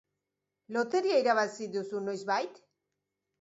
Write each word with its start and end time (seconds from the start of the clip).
Loteria 0.77 1.19
irabazi 1.25 1.67
duzu 1.77 2.01
noizbait? 2.07 2.59